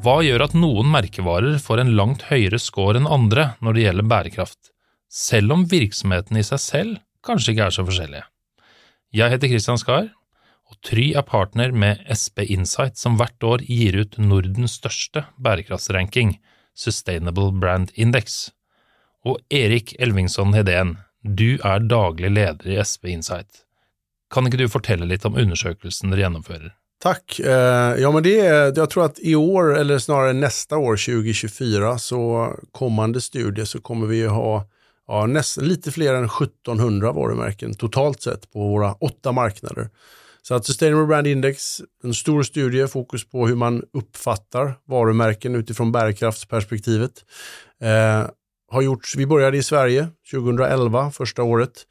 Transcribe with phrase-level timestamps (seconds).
[0.00, 4.06] Hva gjør at noen merkevarer får en langt høyere score enn andre når det gjelder
[4.08, 4.70] bærekraft,
[5.12, 6.94] selv om virksomhetene i seg selv
[7.26, 8.24] kanskje ikke er så forskjellige?
[9.12, 10.08] Jeg heter Christian Skar,
[10.70, 16.38] og Try er partner med SB Insight, som hvert år gir ut Nordens største bærekraftsranking,
[16.72, 18.54] Sustainable Brand Index.
[19.26, 23.66] Og Erik Elvingsson Hedén, du er daglig leder i SB Insight.
[24.32, 26.70] Kan ikke du fortelle litt om undersøkelsen dere gjennomfører?
[27.02, 27.40] Tack.
[27.40, 31.98] Eh, ja, men det är, jag tror att i år, eller snarare nästa år, 2024,
[31.98, 34.68] så kommande studie så kommer vi ha
[35.08, 39.88] ja, näst, lite fler än 1700 varumärken totalt sett på våra åtta marknader.
[40.42, 45.92] Så att Sustainable Brand Index, en stor studie, fokus på hur man uppfattar varumärken utifrån
[45.92, 47.24] bärkraftsperspektivet.
[47.82, 48.30] Eh,
[48.70, 51.86] har gjorts, vi började i Sverige 2011, första året.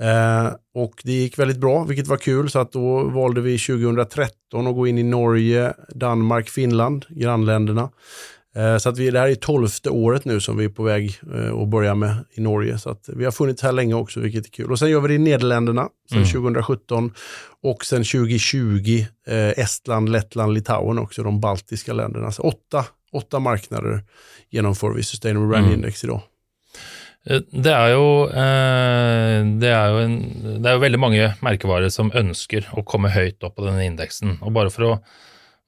[0.00, 4.66] Eh, och det gick väldigt bra, vilket var kul, så att då valde vi 2013
[4.66, 7.90] att gå in i Norge, Danmark, Finland, grannländerna.
[8.56, 11.20] Eh, så att vi, det här är tolfte året nu som vi är på väg
[11.34, 12.78] eh, att börja med i Norge.
[12.78, 14.72] Så att vi har funnits här länge också, vilket är kul.
[14.72, 16.30] Och sen gör vi det i Nederländerna, sen Mm.
[16.30, 17.12] 2017
[17.62, 22.32] och sen 2020 eh, Estland, Lettland, Litauen också, de baltiska länderna.
[22.32, 24.04] Så åtta, åtta marknader
[24.50, 25.74] genomför vi Sustainable Brand Mm.
[25.74, 26.20] Index idag.
[27.26, 30.16] Eh, det er jo, eh, det er jo, en,
[30.62, 34.38] det er jo veldig mange merkevarer som ønsker å komme høyt opp på denne indeksen.
[34.42, 34.92] Og bare for å,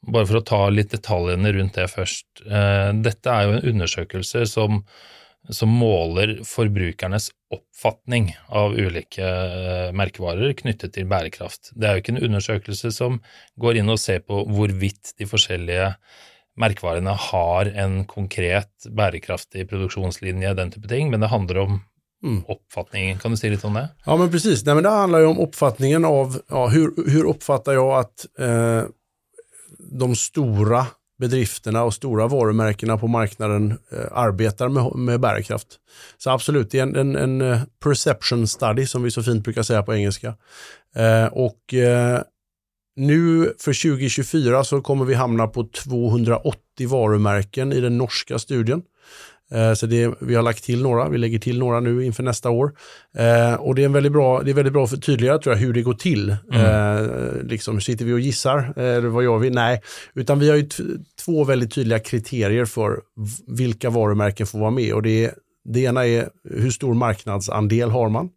[0.06, 2.44] bare for å ta litt detaljene rundt det først.
[2.46, 4.84] Eh, Dette er jo en undersøkelse som,
[5.50, 9.28] som måler forbrukernes oppfatning av ulike
[9.96, 11.72] merkevarer knyttet til bærekraft.
[11.74, 13.22] Det er jo ikke en undersøkelse som
[13.58, 15.94] går inn og ser på hvorvidt de forskjellige
[16.58, 21.80] merkevarene har en konkret bærekraftig produksjonslinje, den type ting, men det handler om
[22.22, 22.42] Mm.
[22.48, 23.18] oppfatningen.
[23.18, 23.88] Kan du si litt om det?
[24.04, 24.64] Ja, men precis.
[24.64, 28.82] Nej, men det handlar ju om uppfattningen av ja, hur, hur uppfattar jag att eh,
[29.78, 30.86] de stora
[31.18, 35.68] bedrifterna och stora varumärkena på marknaden eh, arbetar med, med bärkraft.
[36.18, 39.62] Så absolut, det är en, en, en eh, perception study som vi så fint brukar
[39.62, 40.34] säga på engelska.
[40.96, 42.20] Eh, och eh,
[42.98, 48.82] nu för 2024 så kommer vi hamna på 280 varumärken i den norska studien.
[49.52, 52.50] Eh, Så det, vi har lagt till några, vi lägger till några nu inför nästa
[52.50, 52.72] år.
[53.18, 55.60] Eh, och det är, en väldigt bra, det är väldigt bra för tydligare tror jag
[55.60, 56.30] hur det går till.
[56.52, 59.50] Eh, liksom, sitter vi och gissar, eh, eller vad gör vi?
[59.50, 59.80] Nej,
[60.14, 60.68] utan vi har ju
[61.24, 63.00] två väldigt tydliga kriterier för
[63.46, 64.94] vilka varumärken får vara med.
[64.94, 68.28] Och det, är, det ena är hur stor marknadsandel har man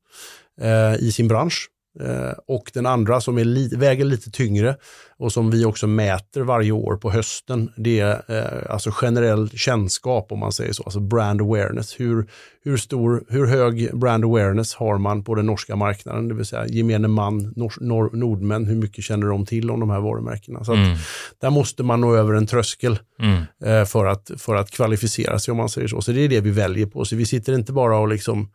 [0.61, 1.67] eh, i sin bransch.
[1.99, 4.75] Eh, och den andra som är li, väger lite tyngre
[5.17, 10.31] och som vi också mäter varje år på hösten, det är eh, alltså generell kännskap
[10.31, 11.99] om man säger så, alltså brand awareness.
[11.99, 12.27] Hur,
[12.63, 16.67] hur, stor, hur hög brand awareness har man på den norska marknaden, det vill säga
[16.67, 20.63] gemene man, nor, nor, nordmän, hur mycket känner de till om de här varumärkena?
[20.63, 20.97] Så Mm.
[21.41, 23.43] där måste man nå över en tröskel Mm.
[23.65, 26.01] eh, för, att, för att kvalificera sig om man säger så.
[26.01, 27.05] Så det är det vi väljer på.
[27.05, 28.49] Så vi sitter inte bara och liksom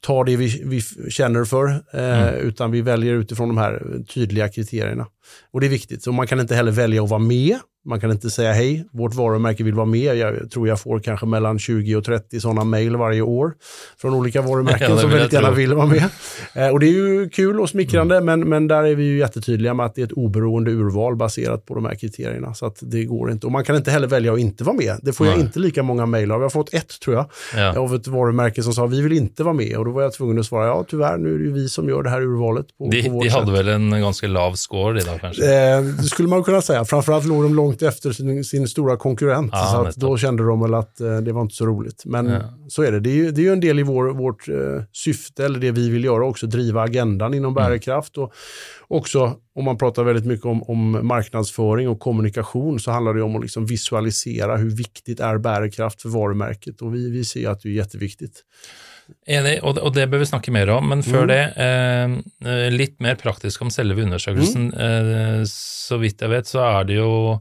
[0.00, 2.34] tar det vi, vi känner för, eh, Mm.
[2.34, 5.06] utan vi väljer utifrån de här tydliga kriterierna.
[5.50, 6.02] Och det är viktigt.
[6.02, 7.58] Så man kan inte heller välja att vara med.
[7.84, 10.16] Man kan inte säga hej, vårt varumärke vill vara med.
[10.16, 13.52] Jag tror jag får kanske mellan 20 och 30 sådana mejl varje år
[14.00, 16.04] från olika varumärken som väldigt jag gärna vill vara med.
[16.54, 19.74] Eh, och det är ju kul och smickrande, men, men där är vi ju jättetydliga
[19.74, 22.54] med att det är ett oberoende urval baserat på de här kriterierna.
[22.54, 23.46] Så att det går inte.
[23.46, 24.96] Och man kan inte heller välja att inte vara med.
[25.02, 25.44] Det får jag Nej.
[25.46, 26.38] inte lika många mejl av.
[26.40, 27.26] Jag har fått ett tror jag,
[27.56, 27.78] Ja.
[27.80, 29.76] av ett varumärke som sa vi vill inte vara med.
[29.76, 31.88] Och då var jag tvungen att svara ja tyvärr, nu är det ju vi som
[31.88, 33.38] gör det här urvalet på, De, på vårt de sätt.
[33.38, 35.74] hadde vel en ganske lav score, de da, kanskje?
[35.76, 36.84] Eh, det skulle man kunna säga.
[36.84, 39.50] Framförallt låg de långt efter sin, sin stora konkurrent.
[39.52, 42.02] Ja, så att då kände de väl att eh, det var inte så roligt.
[42.06, 42.40] Men Ja.
[42.68, 43.00] så är det.
[43.00, 44.56] Det är ju, det är ju en del i vår, vårt eh,
[44.92, 47.70] syfte, eller det vi vill göra också, driva agendan inom Mm.
[47.70, 48.18] bärkraft.
[48.18, 48.32] Och
[48.88, 53.36] också, om man pratar väldigt mycket om, om marknadsföring och kommunikation, så handlar det om
[53.36, 56.82] att liksom visualisera hur viktigt är bärkraft för varumärket.
[56.82, 58.44] Och vi, vi ser att det är jätteviktigt.
[59.26, 61.28] Enig, og det, og det bør vi snakke mer om, men før Mm.
[61.28, 64.70] det, eh, eh, litt mer praktisk om selve undersøkelsen.
[64.74, 67.40] Eh, så vidt jeg vet, så er det jo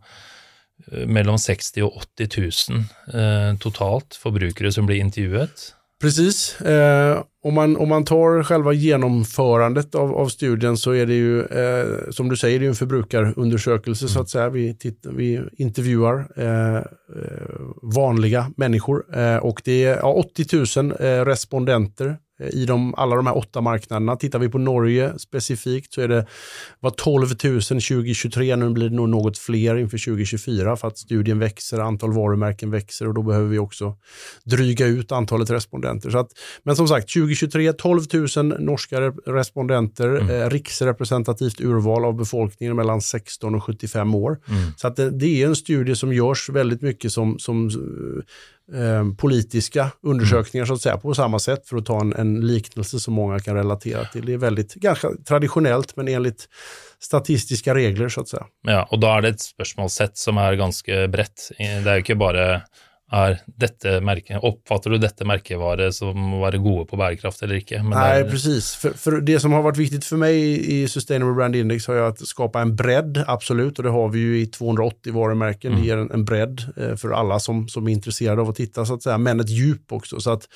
[0.92, 2.30] eh, mellom 60 og 80
[2.70, 5.74] 000 eh, totalt forbrukere som blir intervjuet.
[6.00, 6.56] Precis.
[6.62, 11.42] Eh, om, man, om man tar själva genomförandet av, av studien så är det ju,
[11.42, 14.50] eh, som du säger, det är en förbrukarundersökelse så att säga.
[14.50, 16.84] Vi, tittar, vi intervjuar eh, eh,
[17.82, 23.28] vanliga människor eh, och det är ja, 80 000 eh, respondenter i de, alla de
[23.28, 24.16] här åtta marknaderna.
[24.16, 26.26] Tittar vi på Norge specifikt så är det
[26.80, 31.40] var 12 000 2023, nu blir det nog något fler inför 2024 för att studien
[31.40, 33.96] växer, antal varumärken växer och då behöver vi också
[34.44, 36.10] dryga ut antalet respondenter.
[36.10, 36.32] Så att,
[36.64, 38.02] men som sagt, 2023 12
[38.36, 40.42] 000 norska respondenter, mm.
[40.42, 44.40] eh, riksrepresentativt urval av befolkningen mellan 16 och 75 år.
[44.48, 44.62] Mm.
[44.78, 47.70] Så att det, det, är en studie som görs väldigt mycket som, som
[48.75, 53.00] eh, politiska undersökningar så att säga på samma sätt för att ta en, en, liknelse
[53.00, 54.25] som många kan relatera till.
[54.25, 56.50] Det är väldigt ganska traditionellt men enligt
[57.00, 58.45] statistiska regler så att säga.
[58.62, 61.51] Ja, och då är det ett spörsmålssätt som är ganska brett.
[61.57, 62.62] Det är ju inte bara
[63.12, 67.82] er dette merket, Oppfatter du dette merkevaret som å være gode på bærekraft eller ikke?
[67.82, 68.76] Men Nej, det precis.
[68.76, 70.36] För, för, det som har varit viktigt för mig
[70.82, 74.20] i Sustainable Brand Index har ju att skapa en bredd, absolut, och det har vi
[74.20, 75.72] ju i 280 varumärken.
[75.72, 75.82] Mm.
[75.82, 78.86] Det ger en, en bredd eh, för alla som, som är intresserade av att titta,
[78.86, 80.20] så att säga, men ett djup också.
[80.20, 80.48] Så att,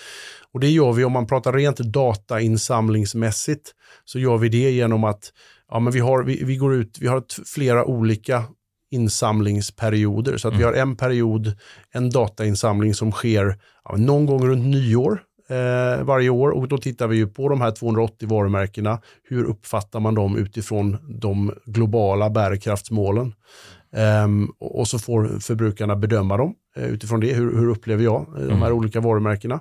[0.54, 3.72] och det gör vi om man pratar rent datainsamlingsmässigt,
[4.06, 5.32] så gör vi det genom att
[5.70, 7.24] ja, men vi, har, vi, vi går ut, vi har
[7.56, 8.44] flera olika
[8.94, 10.38] insamlingsperioder.
[10.38, 10.58] Så att mm.
[10.58, 11.54] vi har en period,
[11.92, 13.56] en datainsamling som sker
[13.86, 17.62] ja, någon gång runt nyår eh, varje år och då tittar vi ju på de
[17.62, 19.02] här 280 varumärkena.
[19.24, 23.34] Hur uppfattar man dem utifrån de globala bärkraftsmålen?
[24.26, 27.34] Um, och så får förbrukarna bedöma dem uh, utifrån det.
[27.34, 28.78] Hur, hur upplever jag uh, de här mm.
[28.78, 29.60] olika varumärkena?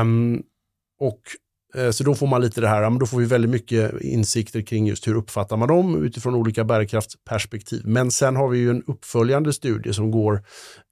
[0.00, 0.42] Um,
[1.00, 1.47] och Eh,
[1.90, 5.06] så då får man lite det här, då får vi väldigt mycket insikter kring just
[5.06, 7.82] hur uppfattar man dem utifrån olika bärkraftsperspektiv.
[7.84, 10.42] Men sen har vi ju en uppföljande studie som går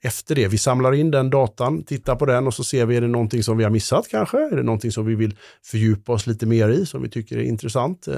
[0.05, 0.49] efter det.
[0.49, 3.43] Vi samlar in den datan, tittar på den och så ser vi, är det någonting
[3.43, 4.38] som vi har missat kanske?
[4.38, 7.43] Är det någonting som vi vill fördjupa oss lite mer i, som vi tycker är
[7.43, 8.08] intressant?
[8.08, 8.17] Eh,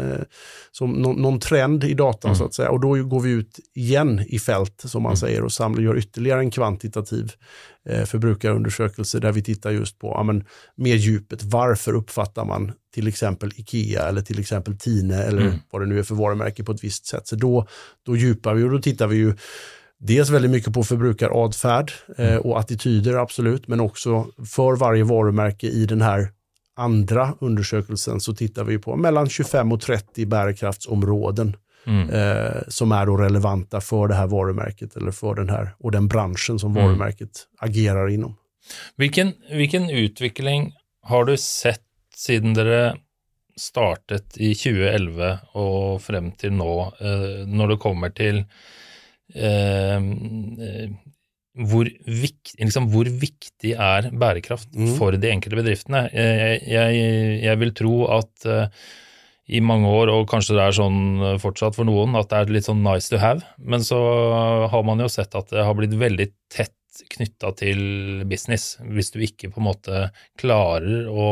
[0.73, 2.39] som någon trend i datan mm.
[2.39, 2.71] så att säga.
[2.71, 5.17] Och då går vi ut igen i fält, som man mm.
[5.17, 7.33] säger, och samlar, gör ytterligare en kvantitativ
[7.89, 10.45] eh, förbrukarundersökelse där vi tittar just på ja, men,
[10.75, 11.43] mer djupet.
[11.43, 15.55] Varför uppfattar man till exempel Ikea eller till exempel Tine eller mm.
[15.71, 17.29] vad det nu är för varumärke på ett visst sätt.
[17.29, 17.67] Så då,
[18.03, 19.35] då djupar vi och då tittar vi ju
[20.01, 22.41] Dels väldigt mycket på förbrukaradfärd eh, mm.
[22.41, 26.33] och attityder, absolut, men också för varje varumärke i den här
[26.77, 32.11] andra undersökelsen så tittar vi på mellan 25 och 30 bärkraftsområden mm.
[32.11, 36.09] eh, som är då relevanta för det här varumärket eller för den här och den
[36.09, 36.85] branschen som mm.
[36.85, 38.37] varumärket agerar inom.
[38.97, 40.73] Vilken, vilken utveckling
[41.03, 41.83] har du sett
[42.15, 42.97] sedan det
[43.57, 48.45] startet i 2011 och fram till nu, eh, när det kommer till
[49.35, 50.01] Eh,
[51.59, 54.95] hvor, vik, liksom, hvor, viktig er bærekraft mm.
[54.97, 56.05] for de enkelte bedriftene?
[56.13, 57.01] Jeg, jeg,
[57.43, 58.69] jeg vil tro at uh,
[59.49, 62.51] i mange år, og kanskje det er sånn eh, fortsatt for noen, at det er
[62.53, 63.41] litt sånn nice to have.
[63.59, 63.99] Men så
[64.69, 66.75] har man jo sett at det har blitt veldig tett
[67.15, 67.81] knytta til
[68.29, 68.75] business.
[68.83, 70.09] Hvis du ikke på en måte
[70.41, 71.31] klarer å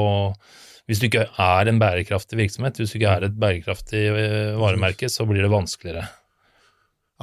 [0.86, 5.08] Hvis du ikke er en bærekraftig virksomhet, hvis du ikke er et bærekraftig eh, varemerke,
[5.10, 6.04] så blir det vanskeligere.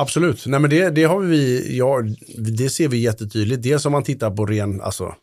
[0.04, 1.40] Absolut, nej men det, det har vi,
[1.78, 1.88] ja,
[2.60, 3.64] det ser vi jättetydligt.
[3.64, 5.14] Dels om man tittar på ren alltså,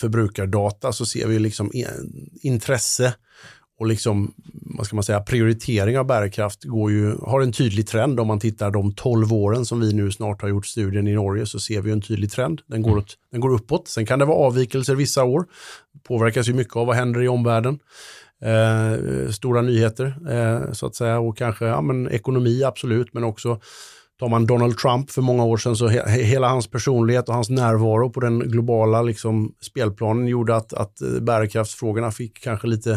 [0.00, 1.96] förbrukardata så ser vi liksom eh,
[2.42, 3.14] intresse
[3.78, 8.20] och liksom, vad ska man säga, prioritering av bärkraft går ju, har en tydlig trend.
[8.20, 11.46] Om man tittar de 12 åren som vi nu snart har gjort studien i Norge
[11.46, 12.60] så ser vi en tydlig trend.
[12.66, 13.88] Den går, åt, den går uppåt.
[13.88, 15.46] Sen kan det vara avvikelser vissa år.
[16.08, 17.78] Påverkas ju mycket av vad händer i omvärlden.
[18.42, 23.60] Eh, stora nyheter eh, så att säga och kanske ja, men ekonomi absolut men också
[24.18, 27.50] Tar man Donald Trump för många år sedan så he hela hans personlighet och hans
[27.50, 32.92] närvaro på den globala liksom, spelplanen gjorde att, att eh, bärkraftsfrågorna fick kanske lite,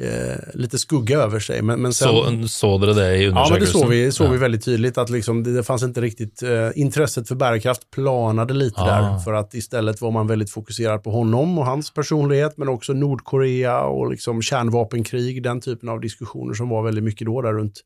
[0.00, 1.62] eh, lite skugga över sig.
[1.62, 2.08] Men, men sen,
[2.42, 3.34] så, såg det det i undersökelsen?
[3.34, 4.30] Ja, men det såg vi, såg ja.
[4.30, 8.54] vi väldigt tydligt att liksom, det, det fanns inte riktigt, eh, intresset för bärkraft planade
[8.54, 8.86] lite ah.
[8.86, 12.92] där för att istället var man väldigt fokuserad på honom och hans personlighet men också
[12.92, 17.80] Nordkorea och liksom kärnvapenkrig, den typen av diskussioner som var väldigt mycket då där runt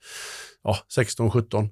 [0.66, 1.68] ja, 16, 17.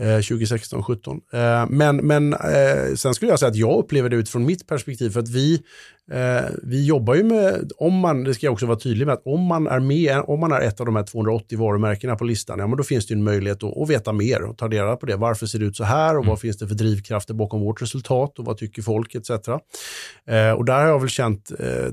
[0.00, 1.20] 2016, 17.
[1.68, 5.20] Men, men eh, sen skulle jag säga att jag upplever det utifrån mitt perspektiv för
[5.20, 5.62] att vi
[6.10, 9.22] Eh, vi jobbar ju med, om man, det ska jag också vara tydlig med, att
[9.24, 12.58] om man är med, om man är ett av de här 280 varumärkena på listan,
[12.58, 15.06] ja men då finns det en möjlighet att, att veta mer och ta reda på
[15.06, 15.16] det.
[15.16, 16.28] Varför ser det ut så här och mm.
[16.28, 19.30] vad finns det för drivkrafter bakom vårt resultat och vad tycker folk etc.
[19.30, 21.92] Eh, och där har jag väl känt, eh,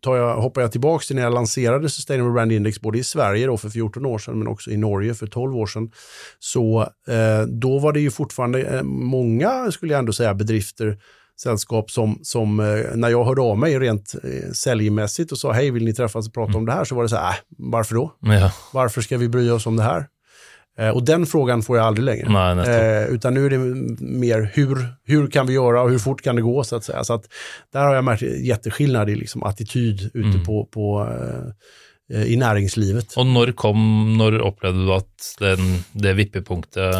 [0.00, 3.46] tar jag, hoppar jag tillbaka till när jag lanserade Sustainable Brand Index både i Sverige
[3.46, 5.90] då för 14 år sedan men också i Norge för 12 år sedan.
[6.38, 10.98] Så eh, då var det ju fortfarande eh, många, skulle jag ändå säga, bedrifter
[11.42, 15.70] sällskap som, som eh, när jag hörde av mig rent eh, säljmässigt och sa hej,
[15.70, 16.58] vill ni träffas och prata mm.
[16.58, 16.84] om det här?
[16.84, 18.14] Så var det så här, äh, varför då?
[18.20, 18.52] Ja.
[18.72, 20.06] Varför ska vi bry oss om det här?
[20.78, 22.54] Eh, och den frågan får jag aldrig längre.
[22.54, 23.58] Nej, eh, utan nu är det
[24.00, 27.04] mer hur, hur kan vi göra och hur fort kan det gå så att säga.
[27.04, 27.24] Så att
[27.72, 30.44] där har jag märkt jätteskillnad i liksom attityd ute mm.
[30.44, 31.08] på, på
[32.12, 33.16] eh, i näringslivet.
[33.16, 35.58] Och när kom, när upplevde du att den,
[35.92, 36.94] det vippepunktet?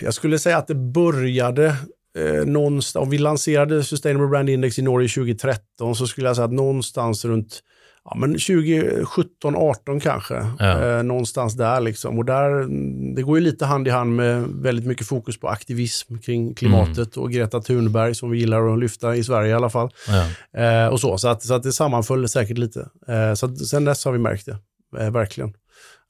[0.00, 1.76] Jag skulle säga att det började
[2.16, 6.46] eh, någonstans, om vi lanserade Sustainable Brand Index i Norge 2013 så skulle jag säga
[6.46, 7.62] att någonstans runt
[8.10, 10.46] ja, men 2017, 18 kanske.
[10.58, 10.84] Ja.
[10.84, 12.18] Eh, någonstans där liksom.
[12.18, 12.66] Och där,
[13.14, 17.16] det går ju lite hand i hand med väldigt mycket fokus på aktivism kring klimatet
[17.16, 17.24] mm.
[17.24, 19.90] och Greta Thunberg som vi gillar att lyfta i Sverige i alla fall.
[20.08, 20.60] Ja.
[20.62, 22.88] Eh, och så, så att, så att det sammanföll säkert lite.
[23.08, 24.58] Eh, så att, sen dess har vi märkt det,
[25.00, 25.54] eh, verkligen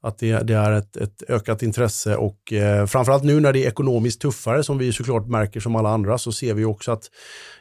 [0.07, 3.69] att det, det är ett, ett, ökat intresse och eh, framförallt nu när det är
[3.69, 7.11] ekonomiskt tuffare som vi såklart märker som alla andra så ser vi också att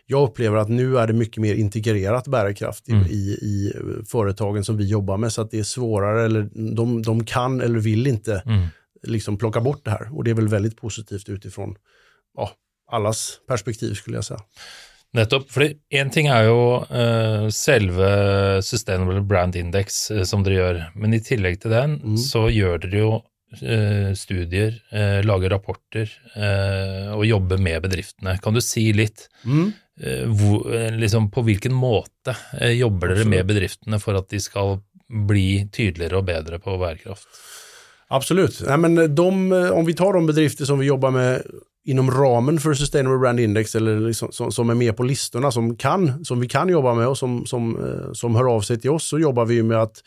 [0.05, 3.05] jag upplever att nu är det mycket mer integrerat bärkraft mm.
[3.05, 3.73] i, i
[4.07, 7.79] företagen som vi jobbar med så att det är svårare eller de, de kan eller
[7.79, 8.67] vill inte mm.
[9.03, 11.75] liksom plocka bort det här och det är väl väldigt positivt utifrån
[12.37, 12.51] ja,
[12.91, 14.39] allas perspektiv skulle jag säga.
[15.15, 15.47] Nettopp.
[15.51, 18.09] for én ting er jo uh, selve
[18.65, 20.81] Sustainable Brand Index, uh, som dere gjør.
[20.99, 22.19] Men i tillegg til den, mm.
[22.19, 24.75] så gjør dere jo uh, studier,
[25.25, 26.11] lager rapporter
[27.15, 28.35] og jobber med bedriftene.
[28.43, 29.67] Kan du si litt mm.
[30.35, 30.65] hvor,
[30.99, 32.35] liksom, på hvilken måte
[32.75, 37.29] jobber dere med bedriftene for at de skal bli tydeligere og bedre på bærekraft?
[38.13, 38.59] Absolut.
[38.67, 39.29] Nej, men de,
[39.71, 41.47] om vi tar de bedrifter som vi jobbar med
[41.85, 45.75] inom ramen för Sustainable Brand Index eller liksom, som, som, är med på listorna som,
[45.75, 48.89] kan, som vi kan jobba med och som, som, eh, som hör av sig till
[48.89, 50.03] oss så jobbar vi med att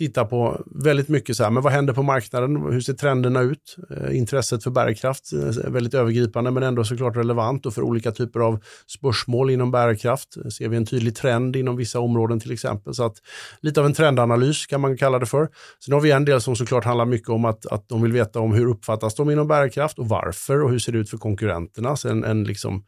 [0.00, 2.56] titta på väldigt mycket så här, men vad händer på marknaden?
[2.56, 3.76] Hur ser trenderna ut?
[3.90, 8.40] Eh, intresset för bärkraft är väldigt övergripande men ändå såklart relevant och för olika typer
[8.40, 12.94] av spörsmål inom bärkraft eh, ser vi en tydlig trend inom vissa områden till exempel.
[12.94, 13.16] Så att
[13.60, 15.48] lite av en trendanalys kan man kalla det för.
[15.84, 18.40] Sen har vi en del som såklart handlar mycket om att, att de vill veta
[18.40, 21.96] om hur uppfattas de inom bärkraft och varför och hur ser det ut för konkurrenterna.
[21.96, 22.84] Så en, en liksom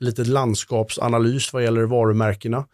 [0.00, 2.64] lite landskapsanalys vad gäller varumärkena.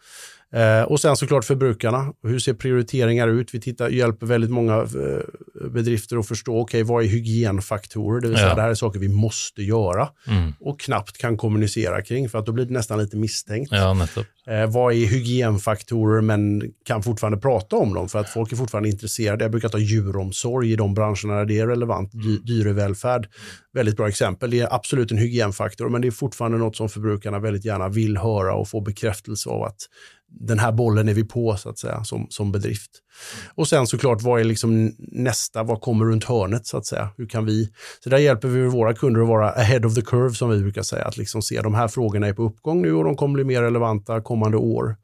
[0.56, 2.12] Eh, och sen såklart förbrukarna.
[2.22, 3.54] Hur ser prioriteringar ut?
[3.54, 8.20] Vi tittar, hjälper väldigt många eh, bedrifter att förstå, okej, okay, vad är hygienfaktorer?
[8.20, 8.54] Det vill säga, ja.
[8.54, 10.52] det här är saker vi måste göra mm.
[10.60, 13.72] och knappt kan kommunicera kring, för att då blir det nästan lite misstänkt.
[13.72, 14.06] Ja,
[14.46, 18.88] eh, vad är hygienfaktorer, men kan fortfarande prata om dem, för att folk är fortfarande
[18.88, 19.44] intresserade.
[19.44, 22.12] Jag brukar ta djuromsorg i de branscherna där det är relevant.
[22.12, 23.28] Dy dyrevälfärd,
[23.72, 24.50] väldigt bra exempel.
[24.50, 28.16] Det är absolut en hygienfaktor, men det är fortfarande något som förbrukarna väldigt gärna vill
[28.16, 29.78] höra och få bekräftelse av att
[30.28, 32.90] den här bollen är vi på så att säga som, som bedrift.
[33.54, 37.08] Och sen såklart, vad är liksom nästa, vad kommer runt hörnet så att säga?
[37.16, 37.72] Hur kan vi,
[38.04, 40.82] så där hjälper vi våra kunder att vara ahead of the curve som vi brukar
[40.82, 43.44] säga, att liksom se de här frågorna är på uppgång nu och de kommer bli
[43.44, 44.96] mer relevanta kommande år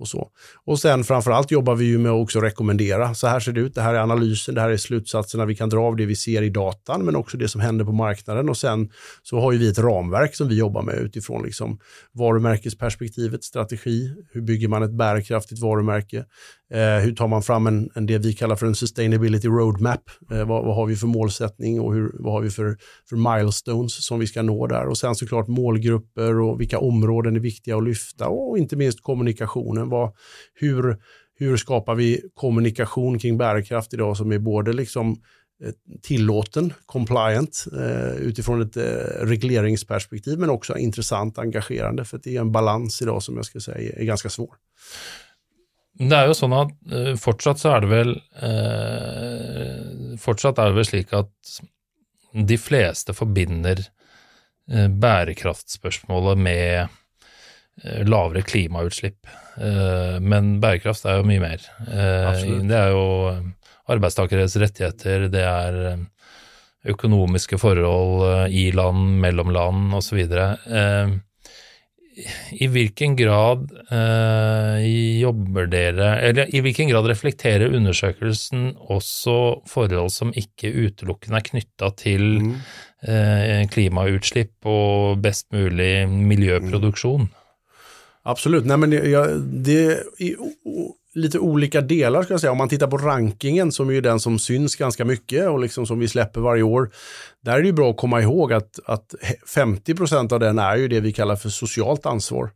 [0.00, 0.28] och så.
[0.64, 3.14] Och sen framförallt jobbar vi ju med att också rekommendera.
[3.14, 5.68] Så här ser det ut, det här är analysen, det här är slutsatserna vi kan
[5.68, 8.48] dra av det vi ser i datan, men också det som händer på marknaden.
[8.48, 8.90] Och sen
[9.22, 11.78] så har ju vi ett ramverk som vi jobbar med utifrån liksom
[12.12, 16.24] varumärkesperspektivet, strategi, hur bygger man ett bärkraftigt varumärke,
[16.74, 20.10] Eh, hur tar man fram en, en, det vi kallar för en sustainability roadmap?
[20.30, 22.76] Eh, vad, vad, har vi för målsättning och hur, vad har vi för,
[23.08, 24.86] för milestones som vi ska nå där?
[24.86, 29.88] Och sen såklart målgrupper och vilka områden är viktiga att lyfta och inte minst kommunikationen.
[29.88, 30.12] Vad,
[30.54, 30.96] hur,
[31.38, 35.10] hur skapar vi kommunikation kring bärkraft idag som är både liksom
[35.64, 35.72] eh,
[36.02, 38.76] tillåten, compliant, eh, utifrån ett
[39.20, 43.92] regleringsperspektiv, men också intressant, engagerande, för det är en balans idag som jag skulle säga
[43.96, 44.54] är ganska svår.
[46.00, 50.78] Det er jo sånn at uh, fortsatt så er det vel uh, Fortsatt er det
[50.78, 51.56] vel slik at
[52.30, 56.96] de fleste forbinder uh, bærekraftspørsmålet med
[57.80, 59.24] lavere klimautslipp.
[60.20, 61.62] men bærekraft er jo mye mer.
[62.68, 63.04] det er jo
[63.88, 65.78] arbeidstakeres rettigheter, det er
[66.92, 70.20] økonomiske forhold i land, mellom land osv.
[70.28, 71.14] Uh,
[72.52, 74.86] i hvilken grad eh,
[75.20, 79.36] jobber dere Eller i hvilken grad reflekterer undersøkelsen også
[79.70, 82.54] forhold som ikke utelukkende er knytta til mm.
[83.06, 87.28] eh, klimautslipp og best mulig miljøproduksjon?
[87.30, 87.36] Mm.
[88.30, 90.02] Absolut, nej men jag, det,
[91.14, 92.52] lite olika delar ska jag säga.
[92.52, 95.98] Om man tittar på rankingen som är den som syns ganska mycket och liksom som
[95.98, 96.90] vi släpper varje år.
[97.44, 99.14] Där är det ju bra att komma ihåg att, att
[99.56, 102.50] 50% av den är ju det vi kallar för socialt ansvar.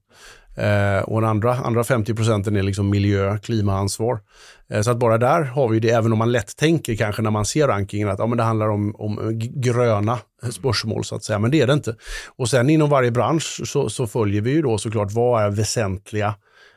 [0.57, 4.21] Eh, och den andra, andra 50 procenten är liksom miljö, klimaansvar.
[4.69, 7.31] Eh, så att bara där har vi det, även om man lätt tänker kanske när
[7.31, 10.19] man ser rankingen att ja, men det handlar om, om gröna
[10.51, 11.97] spörsmål så att säga, men det är det inte.
[12.37, 16.35] Och sen inom varje bransch så, så följer vi ju då såklart vad är väsentliga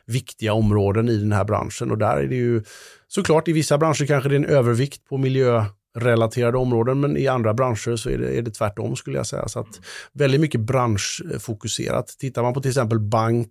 [0.08, 1.90] viktiga områden i den här branschen.
[1.90, 2.62] Och där är det ju
[3.08, 5.64] såklart i vissa branscher kanske det är en övervikt på miljö
[6.00, 9.48] relaterade områden, men i andra branscher så är det, är det tvärtom skulle jag säga.
[9.48, 9.80] Så att
[10.12, 12.08] väldigt mycket branschfokuserat.
[12.18, 13.50] Tittar man på till exempel bank,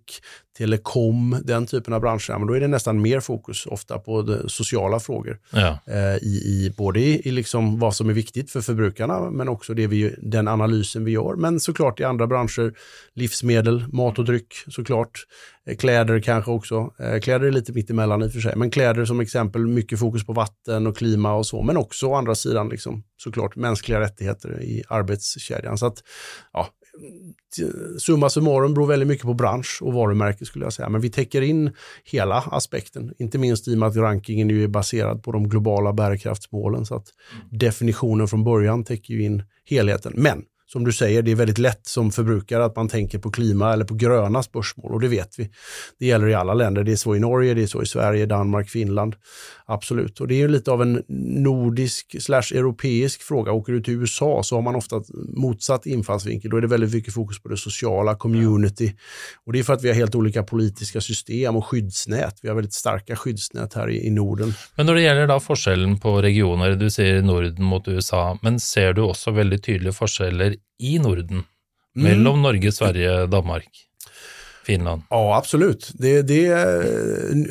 [0.58, 5.00] telekom, den typen av branscher, men då är det nästan mer fokus ofta på sociala
[5.00, 5.38] frågor.
[5.50, 5.78] Ja.
[5.86, 9.74] Eh, i, i, både i, i liksom vad som är viktigt för förbrukarna, men också
[9.74, 11.34] det vi, den analysen vi gör.
[11.34, 12.74] Men såklart i andra branscher,
[13.14, 15.10] livsmedel, mat och dryck såklart.
[15.66, 16.94] Eh, kläder kanske också.
[16.98, 19.98] Eh, kläder är lite mitt emellan i och för sig, men kläder som exempel, mycket
[19.98, 24.62] fokus på vatten och klima och så, men också andra sidan liksom, såklart mänskliga rättigheter
[24.62, 25.78] i arbetskedjan.
[25.78, 26.02] Så att,
[26.52, 26.68] ja,
[27.98, 30.88] summa summarum beror väldigt mycket på bransch och varumärke skulle jag säga.
[30.88, 31.70] Men vi täcker in
[32.04, 36.86] hela aspekten, inte minst i och med att rankingen är baserad på de globala bärkraftsmålen.
[36.86, 37.06] Så att
[37.50, 40.12] definitionen från början täcker ju in helheten.
[40.16, 43.72] Men som du säger, det är väldigt lätt som förbrukare att man tänker på klima
[43.72, 45.50] eller på gröna spörsmål och det vet vi.
[45.98, 46.84] Det gäller i alla länder.
[46.84, 49.14] Det är så i Norge, det är så i Sverige, Danmark, Finland.
[49.66, 50.20] Absolut.
[50.20, 51.02] Och det är ju lite av en
[51.42, 53.52] nordisk slash europeisk fråga.
[53.52, 55.02] Åker du till USA så har man ofta
[55.36, 56.50] motsatt infallsvinkel.
[56.50, 58.94] Då är det väldigt mycket fokus på det sociala, community.
[59.46, 62.38] Och det är för att vi har helt olika politiska system och skyddsnät.
[62.42, 64.54] Vi har väldigt starka skyddsnät här i, i Norden.
[64.74, 68.92] Men när det gäller då skillnaden på regioner, du säger Norden mot USA, men ser
[68.92, 71.30] du också väldigt tydliga skillnader i Norden?
[71.30, 71.44] Mm.
[71.94, 73.88] Mellan Norge, Sverige, Danmark?
[74.68, 75.02] Finland?
[75.10, 75.90] Ja, absolut.
[75.94, 76.48] Det, det,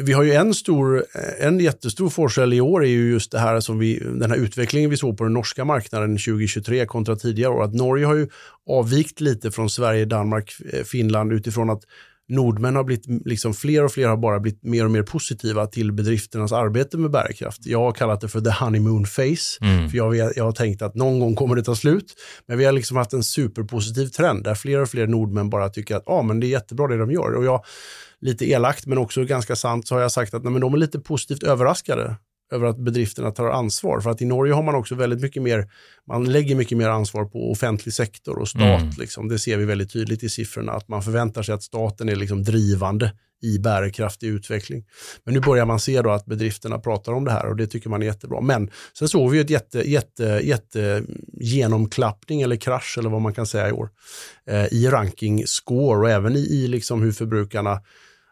[0.04, 1.06] vi har ju en stor,
[1.40, 4.90] en jättestor forskel i år är ju just det här som vi, den här utvecklingen
[4.90, 7.64] vi såg på den norska marknaden 2023 kontra tidigare år.
[7.64, 8.28] Att Norge har ju
[8.70, 10.54] avvikt lite från Sverige, Danmark,
[10.86, 11.84] Finland utifrån att
[12.30, 15.92] nordmän har blivit, liksom fler och fler har bara blivit mer och mer positiva till
[15.92, 17.66] bedrifternas arbete med bärkraft.
[17.66, 19.90] Jag har kallat det för the honeymoon face, mm.
[19.90, 22.14] för jag, jag har tänkt att någon gång kommer det ta slut.
[22.46, 25.96] Men vi har liksom haft en superpositiv trend där fler och fler nordmän bara tycker
[25.96, 27.34] att ah, men det är jättebra det de gör.
[27.34, 27.64] Och jag,
[28.22, 30.78] lite elakt men också ganska sant så har jag sagt att nej, men de är
[30.78, 32.16] lite positivt överraskade
[32.52, 34.00] över att bedrifterna tar ansvar.
[34.00, 35.72] För att i Norge har man också väldigt mycket mer,
[36.08, 38.82] man lägger mycket mer ansvar på offentlig sektor och stat.
[38.82, 38.94] Mm.
[39.00, 39.28] Liksom.
[39.28, 42.44] Det ser vi väldigt tydligt i siffrorna, att man förväntar sig att staten är liksom
[42.44, 43.12] drivande
[43.42, 44.86] i bärkraftig utveckling.
[45.24, 47.90] Men nu börjar man se då att bedrifterna pratar om det här och det tycker
[47.90, 48.42] man är jättebra.
[48.42, 53.46] Men sen såg vi ett jätte, jätte, jätte genomklappning eller krasch eller vad man kan
[53.46, 53.90] säga i år
[54.50, 57.82] eh, i ranking score och även i, i liksom hur förbrukarna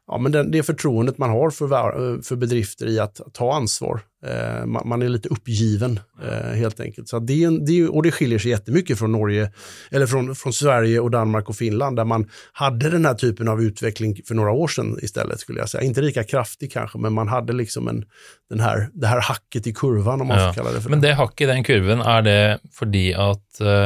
[0.07, 4.01] ja, men det, det förtroendet man har för, för bedrifter i att ta ansvar.
[4.25, 7.09] Eh, man, man, är lite uppgiven eh, helt enkelt.
[7.09, 9.51] Så det, det, och det skiljer sig jättemycket från Norge,
[9.91, 13.61] eller från, från Sverige och Danmark och Finland där man hade den här typen av
[13.61, 15.83] utveckling för några år sedan istället skulle jag säga.
[15.83, 18.05] Inte lika kraftig kanske, men man hade liksom en,
[18.50, 20.53] den här, det här hacket i kurvan om man ja.
[20.53, 22.85] ska kalla det för Men det hacket i den kurvan, är det för
[23.31, 23.85] att eh,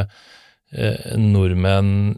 [0.82, 2.18] eh norrmän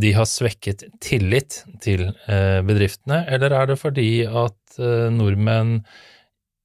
[0.00, 5.78] de har svekket tillit til eh, bedriftene, eller er det fordi at eh, nordmenn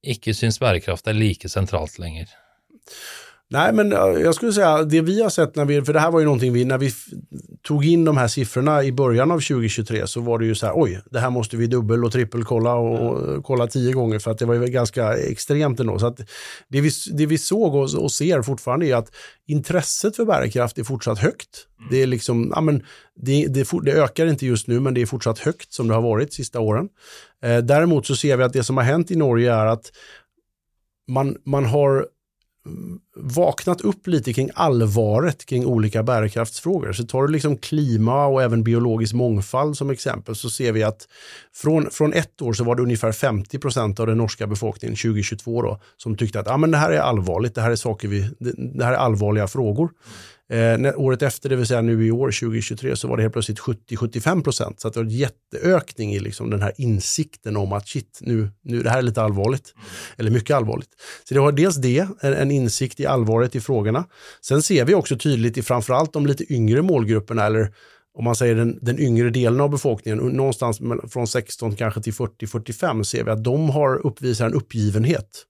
[0.04, 2.28] ikke syns bærekraft er like sentralt lenger?
[3.50, 6.20] Nej, men jag skulle säga det vi har sett när vi, för det här var
[6.20, 6.92] ju någonting vi, när vi
[7.62, 10.72] tog in de här siffrorna i början av 2023 så var det ju så här,
[10.76, 14.38] oj, det här måste vi dubbel och trippelkolla och, och kolla tio gånger för att
[14.38, 15.98] det var ju ganska extremt ändå.
[15.98, 16.20] Så att
[16.68, 19.12] det vi, det vi såg och, och ser fortfarande är att
[19.46, 21.66] intresset för bärkraft är fortsatt högt.
[21.90, 22.84] Det är liksom, ja men
[23.16, 26.02] det, det, det, ökar inte just nu, men det är fortsatt högt som det har
[26.02, 26.88] varit de sista åren.
[27.42, 29.92] Eh, däremot så ser vi att det som har hänt i Norge är att
[31.08, 32.06] man, man har
[33.22, 36.92] vaknat upp lite kring allvaret kring olika bärkraftsfrågor.
[36.92, 41.08] Så tar du liksom klima och även biologisk mångfald som exempel så ser vi att
[41.54, 45.62] från, från ett år så var det ungefär 50 procent av den norska befolkningen 2022
[45.62, 48.30] då, som tyckte att ah, men det här är allvarligt, det här är saker vi,
[48.38, 49.90] det, det här är allvarliga frågor.
[50.50, 53.32] Eh, när, året efter, det vill säga nu i år 2023, så var det helt
[53.32, 54.80] plötsligt 70-75 procent.
[54.80, 58.50] Så att det var en jätteökning i liksom den här insikten om att shit, nu,
[58.62, 59.74] nu det här är lite allvarligt.
[60.16, 60.88] Eller mycket allvarligt.
[61.28, 64.04] Så det var dels det, en, en, insikt i allvaret i frågorna.
[64.40, 67.74] Sen ser vi också tydligt i framförallt de lite yngre målgrupperna, eller
[68.14, 73.02] om man säger den, den yngre delen av befolkningen, någonstans från 16 kanske till 40-45,
[73.02, 75.46] ser vi att de har uppvisar en uppgivenhet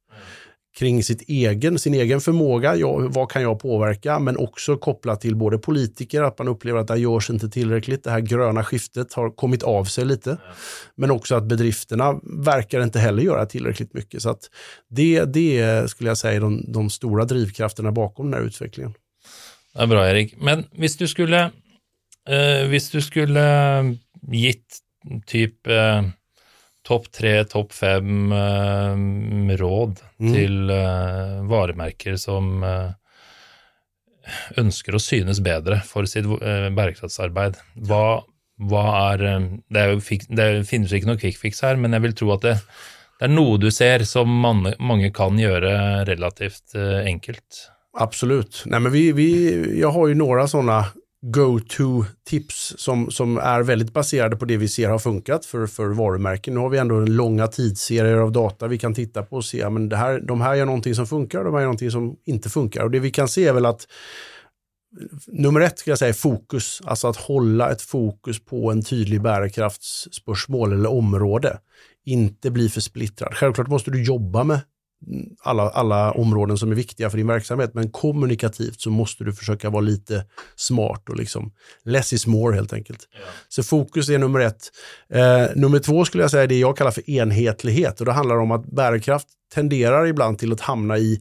[0.79, 5.37] kring sitt egen, sin egen förmåga, ja, vad kan jag påverka, men också kopplat till
[5.37, 9.31] både politiker, att man upplever att det görs inte tillräckligt, det här gröna skiftet har
[9.31, 10.55] kommit av sig lite, ja.
[10.95, 14.23] men också att bedrifterna verkar inte heller göra tillräckligt mycket.
[14.23, 14.51] Så att
[14.89, 18.95] det, det skulle jag säga är de, de stora drivkrafterna bakom den här utvecklingen.
[19.75, 21.43] Det är bra Erik, men om du skulle,
[22.29, 23.51] eh, du skulle
[24.33, 24.79] gitt
[25.27, 26.03] typ eh,
[26.87, 30.31] topp tre, topp fem eh, råd mm.
[30.33, 32.91] til eh, varemerker som eh,
[34.61, 37.59] ønsker å synes bedre for sitt eh, bærekraftsarbeid.
[37.89, 38.23] Hva,
[38.71, 42.17] hva er eh, det, jo, det finnes ikke noe quick fix her, men jeg vil
[42.23, 42.57] tro at det,
[43.21, 47.67] det är något du ser som man, många kan göra relativt eh, enkelt.
[47.99, 48.63] Absolut.
[48.67, 49.31] Nej, men vi, vi,
[49.81, 50.85] jag har ju några sådana
[51.23, 56.55] go-to-tips som, som är väldigt baserade på det vi ser har funkat för, för varumärken.
[56.55, 59.71] Nu har vi ändå en långa tidsserier av data vi kan titta på och se,
[59.71, 62.17] men det här, de här gör någonting som funkar och de här gör någonting som
[62.25, 62.85] inte funkar.
[62.85, 63.87] Och det vi kan se är väl att
[65.27, 69.23] nummer ett ska jag säga är fokus, alltså att hålla ett fokus på en tydlig
[69.23, 71.59] bärkraftsspörsmål eller område.
[72.05, 73.35] Inte bli för splittrad.
[73.35, 74.61] Självklart måste du jobba med
[75.43, 79.71] alla, alla områden som är viktiga för din verksamhet, men kommunikativt så måste du försöka
[79.71, 80.25] vara lite
[80.57, 81.53] smart och liksom
[81.85, 83.09] less is more helt enkelt.
[83.13, 83.19] Ja.
[83.49, 84.71] Så fokus är nummer ett.
[85.13, 88.37] Eh, nummer två skulle jag säga är det jag kallar för enhetlighet och det handlar
[88.37, 91.21] om att bärkraft tenderar ibland till att hamna i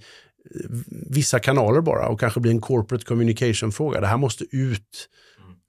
[1.09, 4.01] vissa kanaler bara och kanske bli en corporate communication-fråga.
[4.01, 5.09] Det här måste ut.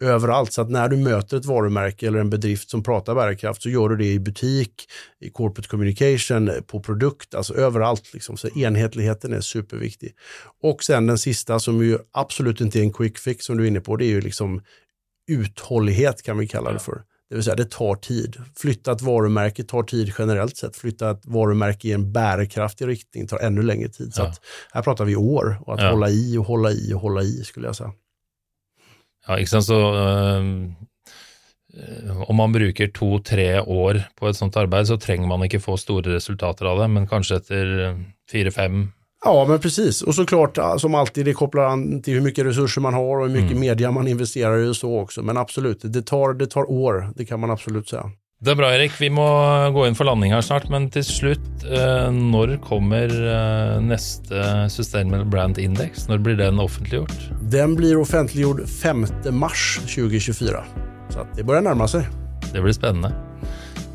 [0.01, 3.71] Överallt så att när du möter ett varumärke eller en bedrift som pratar bärkraft så
[3.71, 4.89] gör du det i butik,
[5.21, 8.15] i corporate communication, på produkt, alltså överallt.
[8.15, 8.37] Liksom.
[8.37, 10.15] Så enhetligheten är superviktig.
[10.63, 13.69] Och sen den sista som ju absolut inte är en quick fix som du är
[13.69, 14.63] inne på, det är ju liksom
[15.29, 17.03] uthållighet kan vi kalla det för.
[17.29, 18.37] Det vill säga det tar tid.
[18.57, 20.77] Flytta ett varumärke tar tid generellt sett.
[20.77, 24.15] Flytta ett varumärke i en bärkraftig riktning tar ännu längre tid.
[24.15, 24.27] Så ja.
[24.27, 24.41] att,
[24.73, 25.91] här pratar vi år och att ja.
[25.91, 27.93] hålla i och hålla i och hålla i skulle jag säga.
[29.29, 29.79] Ja, ikke så
[30.41, 30.77] um,
[32.27, 36.15] Om man bruker to-tre år på ett sånt arbete så trenger man inte få stora
[36.15, 37.95] resultat av det, men kanske efter
[38.33, 38.89] fyra, fem
[39.25, 40.03] Ja, men precis.
[40.03, 43.35] Och såklart, som alltid, det kopplar an till hur mycket resurser man har och hur
[43.35, 43.61] mycket mm.
[43.61, 45.23] media man investerar i och så också.
[45.23, 48.11] Men absolut, det tar, det tar år, det kan man absolut säga.
[48.43, 51.41] Det är bra Erik, vi må gå in för landning här snart, men till slut,
[51.65, 53.09] eh, när kommer
[53.75, 56.09] eh, nästa Sustainable Brand Index?
[56.09, 57.11] När blir den offentliggjord?
[57.43, 60.65] Den blir offentliggjord 5 mars 2024.
[61.09, 62.09] Så det börjar närma sig.
[62.53, 63.13] Det blir spännande.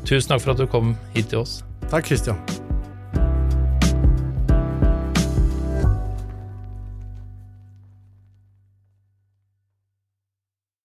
[0.04, 1.64] Tusen tack för att du kom hit till oss.
[1.90, 2.36] Tack Christian.